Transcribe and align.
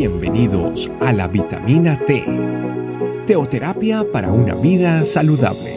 Bienvenidos 0.00 0.90
a 1.00 1.12
la 1.12 1.28
vitamina 1.28 1.98
T, 2.06 2.24
teoterapia 3.26 4.02
para 4.10 4.32
una 4.32 4.54
vida 4.54 5.04
saludable. 5.04 5.74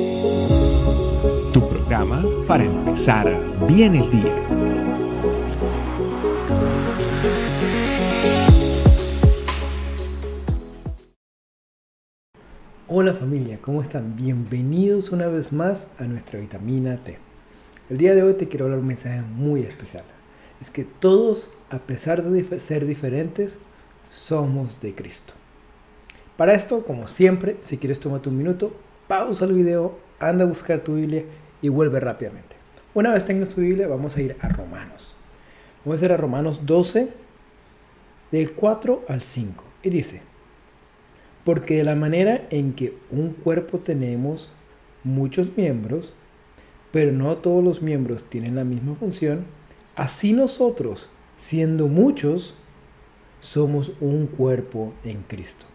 Tu 1.52 1.60
programa 1.68 2.24
para 2.48 2.64
empezar 2.64 3.28
bien 3.68 3.96
el 3.96 4.10
día. 4.10 4.34
Hola 12.88 13.14
familia, 13.16 13.60
¿cómo 13.62 13.82
están? 13.82 14.16
Bienvenidos 14.16 15.12
una 15.12 15.28
vez 15.28 15.52
más 15.52 15.90
a 16.00 16.06
nuestra 16.06 16.40
vitamina 16.40 16.96
T. 17.04 17.18
El 17.90 17.98
día 17.98 18.16
de 18.16 18.24
hoy 18.24 18.36
te 18.36 18.48
quiero 18.48 18.68
hablar 18.68 18.80
un 18.80 18.88
mensaje 18.88 19.22
muy 19.22 19.64
especial. 19.64 20.06
Es 20.62 20.70
que 20.70 20.86
todos, 20.86 21.52
a 21.70 21.80
pesar 21.80 22.24
de 22.24 22.60
ser 22.62 22.86
diferentes, 22.86 23.58
somos 24.14 24.80
de 24.80 24.94
Cristo. 24.94 25.34
Para 26.38 26.54
esto, 26.54 26.86
como 26.86 27.08
siempre, 27.08 27.58
si 27.62 27.78
quieres 27.78 28.00
tomarte 28.00 28.30
un 28.30 28.38
minuto, 28.38 28.76
pausa 29.08 29.46
el 29.46 29.54
video, 29.54 29.98
anda 30.20 30.46
a 30.46 30.48
buscar 30.48 30.80
tu 30.82 30.96
Biblia 30.96 31.24
y 31.62 31.70
vuelve 31.70 32.00
rápidamente. 32.00 32.56
Una 32.94 33.12
vez 33.12 33.26
tengas 33.26 33.50
tu 33.50 33.62
Biblia, 33.62 33.88
vamos 33.88 34.16
a 34.16 34.22
ir 34.22 34.38
a 34.40 34.50
Romanos. 34.50 35.16
Vamos 35.84 36.02
a 36.02 36.06
ir 36.06 36.12
a 36.12 36.18
Romanos 36.18 36.62
12, 36.66 37.10
del 38.32 38.52
4 38.54 39.06
al 39.08 39.22
5. 39.22 39.64
Y 39.84 39.90
dice, 39.90 40.22
porque 41.44 41.78
de 41.78 41.84
la 41.84 41.96
manera 41.96 42.48
en 42.52 42.74
que 42.74 42.98
un 43.12 43.34
cuerpo 43.34 43.80
tenemos 43.80 44.52
muchos 45.04 45.58
miembros, 45.58 46.14
pero 46.92 47.12
no 47.12 47.38
todos 47.38 47.64
los 47.64 47.82
miembros 47.82 48.24
tienen 48.30 48.56
la 48.56 48.64
misma 48.64 48.96
función, 48.96 49.46
así 49.96 50.34
nosotros, 50.34 51.10
siendo 51.36 51.88
muchos, 51.88 52.56
somos 53.44 53.92
un 54.00 54.26
cuerpo 54.26 54.94
en 55.04 55.22
Cristo. 55.24 55.66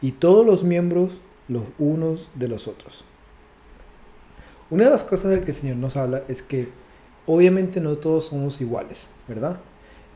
Y 0.00 0.12
todos 0.12 0.46
los 0.46 0.62
miembros 0.62 1.10
los 1.48 1.64
unos 1.78 2.30
de 2.34 2.48
los 2.48 2.68
otros. 2.68 3.04
Una 4.70 4.84
de 4.84 4.90
las 4.90 5.02
cosas 5.02 5.30
del 5.30 5.40
que 5.40 5.50
el 5.50 5.56
Señor 5.56 5.76
nos 5.76 5.96
habla 5.96 6.22
es 6.28 6.42
que 6.42 6.68
obviamente 7.26 7.80
no 7.80 7.96
todos 7.96 8.26
somos 8.26 8.60
iguales, 8.60 9.08
¿verdad? 9.28 9.58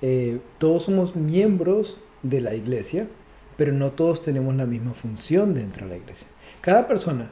Eh, 0.01 0.39
todos 0.59 0.85
somos 0.85 1.17
miembros 1.17 1.99
de 2.23 2.41
la 2.41 2.55
iglesia, 2.55 3.09
pero 3.57 3.73
no 3.73 3.91
todos 3.91 4.23
tenemos 4.23 4.55
la 4.55 4.67
misma 4.67 4.95
función 4.95 5.55
dentro 5.55 5.85
de 5.85 5.91
la 5.91 5.99
iglesia. 5.99 6.29
Cada 6.61 6.87
persona, 6.87 7.29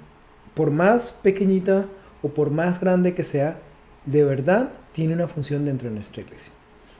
por 0.54 0.72
más 0.72 1.12
pequeñita 1.12 1.86
o 2.22 2.28
por 2.30 2.50
más 2.50 2.80
grande 2.80 3.14
que 3.14 3.22
sea, 3.22 3.60
de 4.06 4.24
verdad 4.24 4.70
tiene 4.92 5.14
una 5.14 5.28
función 5.28 5.64
dentro 5.64 5.88
de 5.88 5.94
nuestra 5.94 6.22
iglesia. 6.22 6.52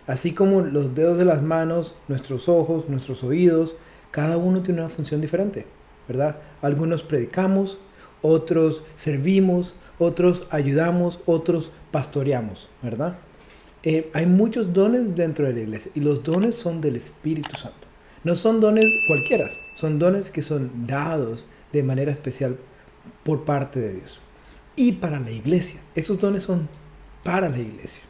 Así 0.06 0.32
como 0.32 0.60
los 0.60 0.94
dedos 0.94 1.18
de 1.18 1.24
las 1.24 1.42
manos, 1.42 1.94
nuestros 2.08 2.48
ojos, 2.48 2.88
nuestros 2.88 3.24
oídos, 3.24 3.74
cada 4.10 4.36
uno 4.36 4.62
tiene 4.62 4.80
una 4.80 4.88
función 4.88 5.20
diferente, 5.20 5.66
¿verdad? 6.06 6.36
Algunos 6.62 7.02
predicamos, 7.02 7.78
otros 8.22 8.82
servimos, 8.94 9.74
otros 9.98 10.46
ayudamos, 10.50 11.18
otros 11.26 11.70
pastoreamos, 11.90 12.68
¿verdad? 12.82 13.18
Eh, 13.82 14.10
hay 14.14 14.26
muchos 14.26 14.72
dones 14.72 15.14
dentro 15.14 15.46
de 15.46 15.54
la 15.54 15.60
iglesia 15.60 15.92
y 15.94 16.00
los 16.00 16.22
dones 16.22 16.54
son 16.54 16.80
del 16.80 16.96
Espíritu 16.96 17.56
Santo. 17.58 17.86
No 18.24 18.34
son 18.34 18.60
dones 18.60 18.86
cualquiera, 19.06 19.48
son 19.76 19.98
dones 19.98 20.30
que 20.30 20.42
son 20.42 20.86
dados 20.86 21.46
de 21.72 21.82
manera 21.82 22.10
especial 22.10 22.56
por 23.22 23.44
parte 23.44 23.80
de 23.80 23.94
Dios. 23.94 24.20
Y 24.74 24.92
para 24.92 25.20
la 25.20 25.30
iglesia, 25.30 25.80
esos 25.94 26.18
dones 26.18 26.42
son 26.42 26.68
para 27.22 27.48
la 27.48 27.58
iglesia. 27.58 28.02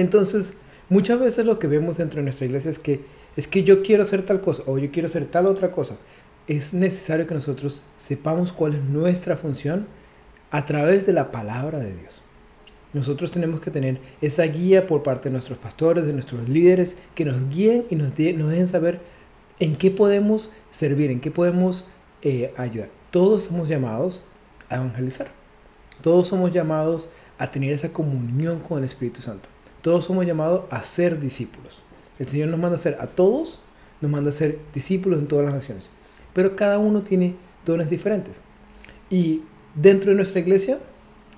Entonces, 0.00 0.54
muchas 0.88 1.20
veces 1.20 1.44
lo 1.44 1.58
que 1.58 1.66
vemos 1.66 1.98
dentro 1.98 2.18
de 2.18 2.24
nuestra 2.24 2.46
iglesia 2.46 2.70
es 2.70 2.78
que 2.78 3.00
es 3.36 3.46
que 3.46 3.62
yo 3.62 3.82
quiero 3.82 4.02
hacer 4.02 4.22
tal 4.22 4.40
cosa 4.40 4.62
o 4.66 4.78
yo 4.78 4.90
quiero 4.90 5.06
hacer 5.06 5.26
tal 5.26 5.46
otra 5.46 5.70
cosa. 5.70 5.96
Es 6.46 6.74
necesario 6.74 7.26
que 7.26 7.34
nosotros 7.34 7.82
sepamos 7.96 8.52
cuál 8.52 8.74
es 8.74 8.82
nuestra 8.82 9.36
función 9.36 9.86
a 10.50 10.66
través 10.66 11.06
de 11.06 11.12
la 11.12 11.30
palabra 11.30 11.78
de 11.78 11.94
Dios. 11.94 12.22
Nosotros 12.92 13.30
tenemos 13.30 13.60
que 13.60 13.70
tener 13.70 13.98
esa 14.20 14.42
guía 14.44 14.86
por 14.86 15.04
parte 15.04 15.28
de 15.28 15.34
nuestros 15.34 15.58
pastores, 15.58 16.06
de 16.06 16.12
nuestros 16.12 16.48
líderes, 16.48 16.96
que 17.14 17.24
nos 17.24 17.48
guíen 17.48 17.84
y 17.88 17.94
nos, 17.94 18.08
nos 18.08 18.50
dejen 18.50 18.68
saber 18.68 19.00
en 19.60 19.76
qué 19.76 19.92
podemos 19.92 20.50
servir, 20.72 21.10
en 21.10 21.20
qué 21.20 21.30
podemos 21.30 21.84
eh, 22.22 22.52
ayudar. 22.56 22.88
Todos 23.12 23.44
somos 23.44 23.68
llamados 23.68 24.22
a 24.68 24.76
evangelizar. 24.76 25.28
Todos 26.02 26.26
somos 26.26 26.50
llamados 26.52 27.08
a 27.38 27.50
tener 27.50 27.72
esa 27.72 27.92
comunión 27.92 28.58
con 28.58 28.78
el 28.78 28.84
Espíritu 28.84 29.20
Santo. 29.20 29.48
Todos 29.82 30.04
somos 30.04 30.26
llamados 30.26 30.62
a 30.70 30.82
ser 30.82 31.20
discípulos. 31.20 31.82
El 32.18 32.28
Señor 32.28 32.48
nos 32.48 32.60
manda 32.60 32.76
a 32.76 32.80
ser 32.80 32.98
a 33.00 33.06
todos, 33.06 33.60
nos 34.00 34.10
manda 34.10 34.30
a 34.30 34.32
ser 34.32 34.58
discípulos 34.74 35.18
en 35.18 35.26
todas 35.26 35.44
las 35.46 35.54
naciones. 35.54 35.88
Pero 36.34 36.56
cada 36.56 36.78
uno 36.78 37.02
tiene 37.02 37.34
dones 37.64 37.88
diferentes. 37.88 38.42
Y 39.08 39.42
dentro 39.74 40.10
de 40.10 40.16
nuestra 40.16 40.40
iglesia 40.40 40.78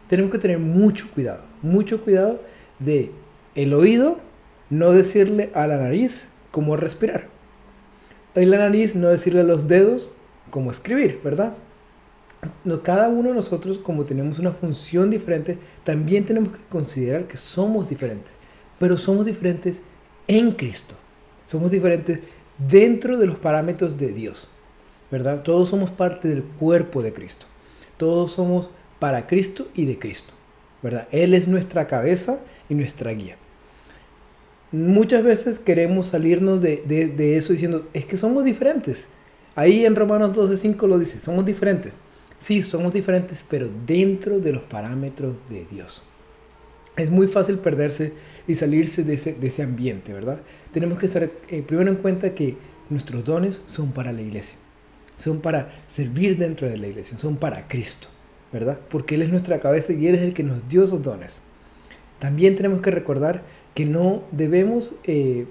tenemos 0.09 0.33
que 0.33 0.39
tener 0.39 0.59
mucho 0.59 1.09
cuidado, 1.15 1.43
mucho 1.63 2.03
cuidado 2.03 2.41
de 2.79 3.13
el 3.55 3.75
oído, 3.75 4.19
no 4.71 4.93
decirle 4.93 5.51
a 5.55 5.67
la 5.67 5.77
nariz 5.77 6.29
cómo 6.51 6.77
respirar. 6.77 7.29
En 8.35 8.51
la 8.51 8.59
nariz 8.59 8.95
no 8.95 9.09
decirle 9.09 9.41
a 9.41 9.45
los 9.45 9.69
dedos 9.69 10.11
cómo 10.51 10.71
escribir, 10.71 11.21
¿verdad? 11.23 11.55
Cada 12.83 13.09
uno 13.09 13.31
de 13.31 13.35
nosotros, 13.35 13.79
como 13.79 14.05
tenemos 14.05 14.39
una 14.39 14.53
función 14.53 15.11
diferente, 15.11 15.59
también 15.85 16.25
tenemos 16.25 16.53
que 16.53 16.65
considerar 16.69 17.27
que 17.27 17.37
somos 17.37 17.89
diferentes. 17.89 18.33
Pero 18.79 18.97
somos 18.97 19.27
diferentes 19.27 19.81
en 20.27 20.53
Cristo. 20.53 20.95
Somos 21.47 21.71
diferentes 21.71 22.21
dentro 22.59 23.19
de 23.19 23.27
los 23.27 23.37
parámetros 23.37 23.99
de 23.99 24.13
Dios. 24.13 24.49
¿Verdad? 25.11 25.43
Todos 25.43 25.69
somos 25.69 25.91
parte 25.91 26.29
del 26.29 26.43
cuerpo 26.43 27.03
de 27.03 27.13
Cristo. 27.13 27.47
Todos 27.97 28.33
somos 28.33 28.71
para 28.99 29.27
Cristo 29.27 29.69
y 29.75 29.85
de 29.85 29.99
Cristo. 29.99 30.33
¿Verdad? 30.83 31.07
Él 31.13 31.35
es 31.35 31.47
nuestra 31.49 31.87
cabeza 31.87 32.41
y 32.69 32.75
nuestra 32.75 33.13
guía. 33.13 33.37
Muchas 34.73 35.23
veces 35.23 35.59
queremos 35.59 36.07
salirnos 36.09 36.63
de, 36.63 36.79
de 36.79 37.37
eso 37.37 37.53
diciendo, 37.53 37.87
es 37.93 38.07
que 38.07 38.17
somos 38.17 38.45
diferentes. 38.45 39.07
Ahí 39.55 39.85
en 39.85 39.95
Romanos 39.95 40.35
12.5 40.35 40.89
lo 40.89 40.99
dice, 40.99 41.21
somos 41.21 41.45
diferentes. 41.45 41.93
Sí, 42.43 42.61
somos 42.63 42.93
diferentes, 42.93 43.45
pero 43.49 43.69
dentro 43.87 44.41
de 44.41 44.51
los 44.51 44.65
parámetros 44.65 45.39
de 45.49 45.65
Dios. 45.71 46.03
Es 46.97 47.09
muy 47.09 47.29
fácil 47.29 47.59
perderse 47.59 48.15
y 48.49 48.57
salirse 48.57 49.05
de 49.05 49.15
ese, 49.15 49.63
ambiente, 49.63 50.13
¿verdad? 50.13 50.41
Tenemos 50.73 50.99
que 50.99 51.07
estar 51.07 51.23
eh, 51.23 51.63
primero 51.63 51.89
en 51.89 51.97
cuenta 51.97 52.35
que 52.35 52.57
nuestros 52.91 53.25
dones 53.25 53.63
son 53.67 53.93
para 53.93 54.13
la 54.13 54.23
iglesia, 54.23 54.57
son 55.17 55.41
para 55.41 55.85
servir 55.87 56.37
dentro 56.37 56.69
de 56.69 56.77
la 56.79 56.89
iglesia, 56.89 57.17
son 57.17 57.37
para 57.37 57.69
Cristo, 57.69 58.09
¿verdad? 58.53 58.77
Porque 58.91 59.15
Él 59.15 59.23
es 59.23 59.31
nuestra 59.31 59.61
cabeza 59.61 59.93
y 59.93 60.09
Él 60.09 60.17
es 60.17 60.23
el 60.23 60.35
que 60.35 60.43
nos 60.43 60.69
dio 60.69 60.83
esos 60.83 61.01
dones. 61.01 61.41
También 62.19 62.57
tenemos 62.57 62.83
que 62.83 62.91
recordar 62.91 63.43
que 63.73 63.87
no 63.87 64.25
debemos 64.33 64.97
eh, 65.05 65.47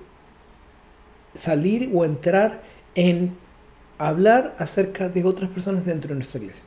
salir 1.35 1.89
o 1.93 2.03
entrar 2.03 2.63
en 2.95 3.31
hablar 3.97 4.55
acerca 4.59 5.07
de 5.07 5.23
otras 5.23 5.49
personas 5.49 5.85
dentro 5.85 6.09
de 6.09 6.15
nuestra 6.15 6.39
iglesia. 6.39 6.65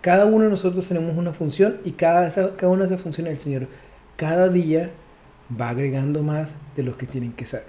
Cada 0.00 0.26
uno 0.26 0.44
de 0.44 0.50
nosotros 0.50 0.86
tenemos 0.86 1.16
una 1.16 1.32
función 1.32 1.78
y 1.84 1.92
cada, 1.92 2.30
cada 2.30 2.68
una 2.68 2.82
de 2.82 2.94
esas 2.94 3.00
funciones 3.00 3.32
el 3.32 3.40
Señor 3.40 3.68
cada 4.16 4.48
día 4.48 4.90
va 5.58 5.70
agregando 5.70 6.22
más 6.22 6.56
de 6.76 6.82
los 6.82 6.96
que 6.96 7.06
tienen 7.06 7.32
que 7.32 7.46
ser. 7.46 7.64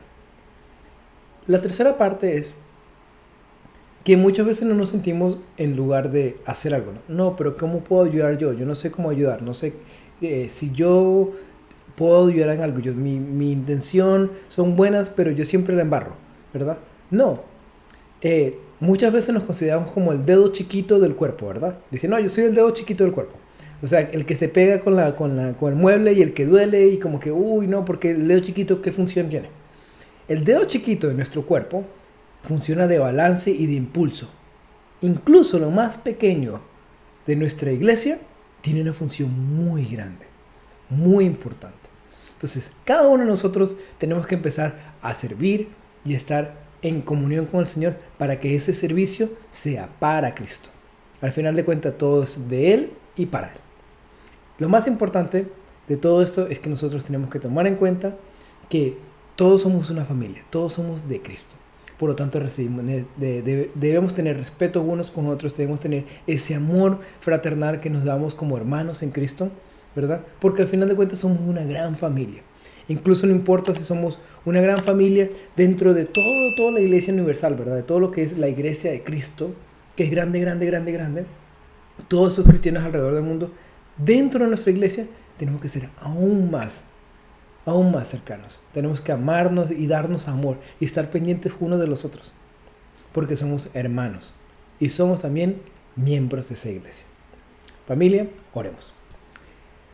La 1.45 1.61
tercera 1.61 1.97
parte 1.97 2.37
es 2.37 2.53
que 4.03 4.17
muchas 4.17 4.45
veces 4.45 4.67
no 4.67 4.73
nos 4.73 4.89
sentimos 4.89 5.37
en 5.57 5.75
lugar 5.75 6.11
de 6.11 6.37
hacer 6.45 6.73
algo. 6.73 6.93
No, 7.07 7.35
pero 7.35 7.55
¿cómo 7.55 7.79
puedo 7.79 8.03
ayudar 8.03 8.37
yo? 8.37 8.53
Yo 8.53 8.65
no 8.65 8.75
sé 8.75 8.91
cómo 8.91 9.11
ayudar, 9.11 9.43
no 9.43 9.53
sé 9.53 9.73
eh, 10.21 10.49
si 10.53 10.71
yo 10.71 11.33
puedo 11.95 12.27
ayudar 12.27 12.49
en 12.55 12.61
algo. 12.61 12.79
Yo, 12.79 12.93
mi, 12.93 13.19
mi, 13.19 13.51
intención 13.51 14.31
son 14.47 14.75
buenas, 14.75 15.09
pero 15.09 15.31
yo 15.31 15.45
siempre 15.45 15.75
la 15.75 15.83
embarro, 15.83 16.13
¿verdad? 16.53 16.79
No. 17.11 17.41
Eh, 18.21 18.57
muchas 18.79 19.11
veces 19.11 19.33
nos 19.33 19.43
consideramos 19.43 19.91
como 19.91 20.11
el 20.11 20.25
dedo 20.25 20.51
chiquito 20.51 20.99
del 20.99 21.15
cuerpo, 21.15 21.47
¿verdad? 21.47 21.77
Dice, 21.91 22.07
no, 22.07 22.19
yo 22.19 22.29
soy 22.29 22.45
el 22.45 22.55
dedo 22.55 22.71
chiquito 22.71 23.03
del 23.03 23.13
cuerpo. 23.13 23.37
O 23.81 23.87
sea, 23.87 24.01
el 24.01 24.25
que 24.25 24.35
se 24.35 24.49
pega 24.49 24.81
con, 24.81 24.95
la, 24.95 25.15
con, 25.15 25.37
la, 25.37 25.53
con 25.53 25.71
el 25.71 25.79
mueble 25.79 26.13
y 26.13 26.21
el 26.21 26.33
que 26.33 26.45
duele 26.45 26.87
y 26.87 26.99
como 26.99 27.19
que, 27.19 27.31
uy, 27.31 27.67
no, 27.67 27.85
porque 27.85 28.11
el 28.11 28.27
dedo 28.27 28.41
chiquito, 28.41 28.81
¿qué 28.81 28.91
función 28.91 29.29
tiene? 29.29 29.49
El 30.27 30.43
dedo 30.43 30.65
chiquito 30.65 31.07
de 31.07 31.13
nuestro 31.13 31.45
cuerpo 31.45 31.85
funciona 32.43 32.87
de 32.87 32.99
balance 32.99 33.49
y 33.51 33.67
de 33.67 33.73
impulso. 33.73 34.29
Incluso 35.01 35.59
lo 35.59 35.71
más 35.71 35.97
pequeño 35.97 36.59
de 37.25 37.35
nuestra 37.35 37.71
iglesia 37.71 38.19
tiene 38.61 38.81
una 38.81 38.93
función 38.93 39.31
muy 39.55 39.85
grande, 39.85 40.25
muy 40.89 41.25
importante. 41.25 41.77
Entonces, 42.33 42.71
cada 42.85 43.07
uno 43.07 43.23
de 43.23 43.29
nosotros 43.29 43.75
tenemos 43.97 44.27
que 44.27 44.35
empezar 44.35 44.93
a 45.01 45.13
servir 45.13 45.69
y 46.05 46.15
estar 46.15 46.55
en 46.81 47.01
comunión 47.01 47.45
con 47.45 47.61
el 47.61 47.67
Señor 47.67 47.97
para 48.17 48.39
que 48.39 48.55
ese 48.55 48.73
servicio 48.73 49.29
sea 49.51 49.89
para 49.99 50.35
Cristo. 50.35 50.69
Al 51.21 51.31
final 51.31 51.55
de 51.55 51.65
cuentas, 51.65 51.97
todo 51.97 52.23
es 52.23 52.49
de 52.49 52.73
Él 52.73 52.91
y 53.15 53.25
para 53.25 53.47
Él. 53.47 53.59
Lo 54.57 54.69
más 54.69 54.87
importante 54.87 55.47
de 55.87 55.97
todo 55.97 56.21
esto 56.21 56.47
es 56.47 56.59
que 56.59 56.69
nosotros 56.69 57.03
tenemos 57.03 57.29
que 57.29 57.39
tomar 57.39 57.67
en 57.67 57.75
cuenta 57.75 58.15
que 58.69 58.97
todos 59.35 59.61
somos 59.61 59.89
una 59.89 60.05
familia, 60.05 60.43
todos 60.49 60.73
somos 60.73 61.07
de 61.07 61.21
Cristo. 61.21 61.55
por 61.97 62.09
lo 62.09 62.15
tanto 62.15 62.39
recibimos, 62.39 62.85
debemos 63.17 64.13
tener 64.13 64.37
respeto 64.37 64.81
unos 64.81 65.11
con 65.11 65.27
otros, 65.27 65.57
debemos 65.57 65.81
tener 65.81 66.05
ese 66.27 66.55
amor 66.55 66.99
fraternal 67.19 67.81
que 67.81 67.89
nos 67.89 68.05
damos 68.05 68.35
como 68.35 68.55
hermanos 68.55 69.03
en 69.03 69.11
Cristo, 69.11 69.49
¿verdad? 69.95 70.21
Porque 70.39 70.61
al 70.61 70.69
final 70.69 70.87
de 70.87 70.95
cuentas 70.95 71.19
somos 71.19 71.41
una 71.41 71.63
gran 71.65 71.97
familia. 71.97 72.41
Incluso 72.89 73.27
no 73.27 73.31
importa 73.31 73.73
si 73.73 73.83
somos 73.83 74.19
una 74.45 74.59
gran 74.61 74.79
familia 74.79 75.29
dentro 75.55 75.93
de 75.93 76.05
todo, 76.05 76.55
toda 76.55 76.71
la 76.71 76.79
iglesia 76.81 77.13
universal, 77.13 77.55
¿verdad? 77.55 77.75
De 77.75 77.83
todo 77.83 77.99
lo 77.99 78.11
que 78.11 78.23
es 78.23 78.37
la 78.37 78.49
iglesia 78.49 78.91
de 78.91 79.03
Cristo, 79.03 79.53
que 79.95 80.05
es 80.05 80.11
grande, 80.11 80.39
grande, 80.39 80.65
grande, 80.65 80.91
grande. 80.91 81.25
Todos 82.07 82.33
esos 82.33 82.45
cristianos 82.45 82.83
alrededor 82.83 83.13
del 83.13 83.23
mundo, 83.23 83.51
dentro 83.97 84.43
de 84.43 84.47
nuestra 84.47 84.71
iglesia, 84.71 85.05
tenemos 85.37 85.61
que 85.61 85.69
ser 85.69 85.89
aún 86.01 86.49
más, 86.49 86.83
aún 87.65 87.91
más 87.91 88.07
cercanos. 88.07 88.59
Tenemos 88.73 89.01
que 89.01 89.11
amarnos 89.11 89.69
y 89.69 89.85
darnos 89.85 90.27
amor 90.27 90.57
y 90.79 90.85
estar 90.85 91.11
pendientes 91.11 91.53
unos 91.59 91.79
de 91.79 91.87
los 91.87 92.05
otros, 92.05 92.33
porque 93.13 93.37
somos 93.37 93.69
hermanos 93.75 94.33
y 94.79 94.89
somos 94.89 95.21
también 95.21 95.61
miembros 95.95 96.49
de 96.49 96.55
esa 96.55 96.69
iglesia. 96.69 97.05
Familia, 97.87 98.27
oremos. 98.53 98.93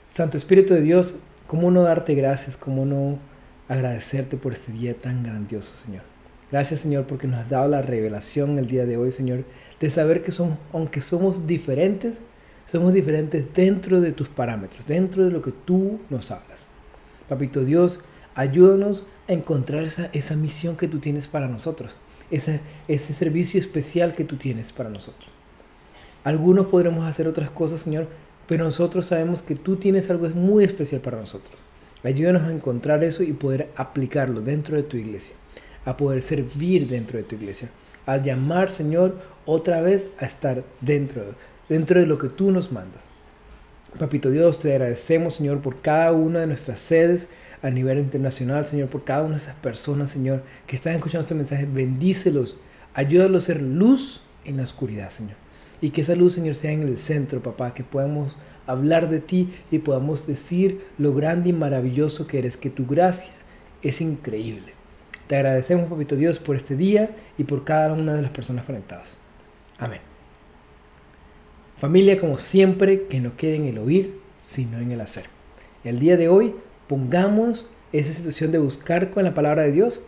Santo 0.09 0.37
Espíritu 0.37 0.73
de 0.73 0.81
Dios, 0.81 1.15
¿cómo 1.47 1.71
no 1.71 1.83
darte 1.83 2.15
gracias? 2.15 2.57
¿Cómo 2.57 2.85
no 2.85 3.19
agradecerte 3.67 4.37
por 4.37 4.53
este 4.53 4.71
día 4.71 4.95
tan 4.95 5.23
grandioso, 5.23 5.75
Señor? 5.75 6.03
Gracias, 6.51 6.81
Señor, 6.81 7.05
porque 7.05 7.27
nos 7.27 7.41
has 7.41 7.49
dado 7.49 7.67
la 7.67 7.81
revelación 7.81 8.57
el 8.59 8.67
día 8.67 8.85
de 8.85 8.97
hoy, 8.97 9.11
Señor, 9.11 9.43
de 9.79 9.89
saber 9.89 10.23
que 10.23 10.31
somos, 10.31 10.57
aunque 10.73 11.01
somos 11.01 11.47
diferentes, 11.47 12.21
somos 12.67 12.93
diferentes 12.93 13.45
dentro 13.53 13.99
de 13.99 14.11
tus 14.11 14.29
parámetros, 14.29 14.85
dentro 14.85 15.25
de 15.25 15.31
lo 15.31 15.41
que 15.41 15.51
tú 15.51 15.99
nos 16.09 16.31
hablas. 16.31 16.67
Papito 17.27 17.65
Dios, 17.65 17.99
ayúdanos 18.35 19.03
a 19.27 19.33
encontrar 19.33 19.83
esa, 19.83 20.09
esa 20.13 20.35
misión 20.35 20.77
que 20.77 20.87
tú 20.87 20.99
tienes 20.99 21.27
para 21.27 21.47
nosotros, 21.47 21.99
ese, 22.29 22.59
ese 22.87 23.13
servicio 23.13 23.59
especial 23.59 24.13
que 24.13 24.23
tú 24.23 24.37
tienes 24.37 24.71
para 24.71 24.89
nosotros. 24.89 25.29
Algunos 26.23 26.67
podremos 26.67 27.05
hacer 27.05 27.27
otras 27.27 27.49
cosas, 27.49 27.81
Señor, 27.81 28.07
pero 28.47 28.65
nosotros 28.65 29.07
sabemos 29.07 29.41
que 29.41 29.55
tú 29.55 29.77
tienes 29.77 30.09
algo 30.09 30.27
muy 30.29 30.63
especial 30.63 31.01
para 31.01 31.19
nosotros. 31.19 31.59
Ayúdanos 32.03 32.43
a 32.43 32.51
encontrar 32.51 33.03
eso 33.03 33.23
y 33.23 33.33
poder 33.33 33.69
aplicarlo 33.75 34.41
dentro 34.41 34.75
de 34.75 34.83
tu 34.83 34.97
iglesia, 34.97 35.35
a 35.85 35.97
poder 35.97 36.21
servir 36.21 36.87
dentro 36.87 37.17
de 37.17 37.23
tu 37.23 37.35
iglesia, 37.35 37.69
a 38.05 38.17
llamar, 38.17 38.69
Señor, 38.69 39.15
otra 39.45 39.81
vez 39.81 40.07
a 40.19 40.25
estar 40.25 40.63
dentro, 40.81 41.23
dentro 41.67 41.99
de 41.99 42.05
lo 42.05 42.17
que 42.19 42.29
tú 42.29 42.51
nos 42.51 42.71
mandas. 42.71 43.05
Papito 43.97 44.29
Dios, 44.29 44.59
te 44.59 44.71
agradecemos, 44.71 45.35
Señor, 45.35 45.61
por 45.61 45.81
cada 45.81 46.11
una 46.11 46.41
de 46.41 46.47
nuestras 46.47 46.79
sedes 46.79 47.29
a 47.61 47.69
nivel 47.69 47.97
internacional, 47.97 48.65
Señor, 48.65 48.89
por 48.89 49.03
cada 49.03 49.23
una 49.23 49.35
de 49.35 49.41
esas 49.41 49.55
personas, 49.55 50.11
Señor, 50.11 50.43
que 50.67 50.75
están 50.75 50.93
escuchando 50.95 51.21
este 51.21 51.33
mensaje. 51.33 51.65
Bendícelos, 51.65 52.57
ayúdalos 52.93 53.43
a 53.43 53.45
ser 53.47 53.61
luz 53.61 54.21
en 54.43 54.57
la 54.57 54.63
oscuridad, 54.63 55.09
Señor. 55.09 55.44
Y 55.81 55.89
que 55.89 56.01
esa 56.01 56.15
luz, 56.15 56.33
Señor, 56.33 56.55
sea 56.55 56.71
en 56.71 56.83
el 56.83 56.97
centro, 56.97 57.41
papá, 57.41 57.73
que 57.73 57.83
podamos 57.83 58.37
hablar 58.67 59.09
de 59.09 59.19
ti 59.19 59.53
y 59.71 59.79
podamos 59.79 60.27
decir 60.27 60.81
lo 60.97 61.13
grande 61.13 61.49
y 61.49 61.53
maravilloso 61.53 62.27
que 62.27 62.39
eres, 62.39 62.57
que 62.57 62.69
tu 62.69 62.85
gracia 62.85 63.31
es 63.81 64.01
increíble. 64.01 64.73
Te 65.27 65.35
agradecemos, 65.35 65.89
papito 65.89 66.15
Dios, 66.15 66.39
por 66.39 66.55
este 66.55 66.75
día 66.75 67.15
y 67.37 67.43
por 67.43 67.63
cada 67.63 67.93
una 67.93 68.13
de 68.13 68.21
las 68.21 68.31
personas 68.31 68.65
conectadas. 68.65 69.17
Amén. 69.77 69.99
Familia, 71.77 72.17
como 72.17 72.37
siempre, 72.37 73.07
que 73.07 73.19
no 73.19 73.35
quede 73.35 73.55
en 73.55 73.65
el 73.65 73.77
oír, 73.79 74.19
sino 74.41 74.79
en 74.79 74.91
el 74.91 75.01
hacer. 75.01 75.25
El 75.83 75.99
día 75.99 76.15
de 76.17 76.29
hoy, 76.29 76.55
pongamos 76.87 77.69
esa 77.91 78.13
situación 78.13 78.51
de 78.51 78.59
buscar 78.59 79.11
con 79.11 79.23
la 79.23 79.33
palabra 79.33 79.63
de 79.63 79.71
Dios 79.71 80.01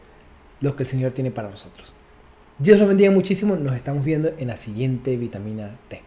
lo 0.62 0.76
que 0.76 0.84
el 0.84 0.90
Señor 0.90 1.12
tiene 1.12 1.32
para 1.32 1.50
nosotros. 1.50 1.94
Dios 2.60 2.80
los 2.80 2.88
bendiga 2.88 3.12
muchísimo. 3.12 3.56
Nos 3.56 3.76
estamos 3.76 4.04
viendo 4.04 4.32
en 4.40 4.48
la 4.48 4.58
siguiente 4.58 5.16
vitamina 5.16 5.76
T. 5.88 6.02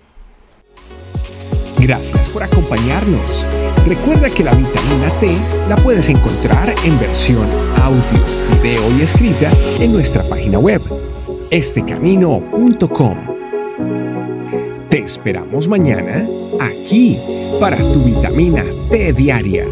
Gracias 1.78 2.28
por 2.30 2.42
acompañarnos. 2.42 3.46
Recuerda 3.86 4.28
que 4.28 4.44
la 4.44 4.52
vitamina 4.52 5.10
T 5.20 5.36
la 5.68 5.76
puedes 5.76 6.08
encontrar 6.08 6.74
en 6.84 6.98
versión 6.98 7.46
audio, 7.80 8.02
video 8.62 8.98
y 8.98 9.02
escrita 9.02 9.50
en 9.78 9.92
nuestra 9.92 10.22
página 10.24 10.58
web, 10.58 10.82
estecamino.com. 11.50 13.16
Te 14.88 14.98
esperamos 14.98 15.68
mañana 15.68 16.26
aquí 16.60 17.16
para 17.60 17.76
tu 17.76 18.02
vitamina 18.04 18.64
T 18.90 19.12
diaria. 19.12 19.66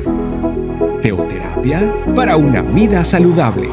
Teoterapia 1.03 1.93
para 2.15 2.37
una 2.37 2.63
vida 2.63 3.05
saludable. 3.05 3.69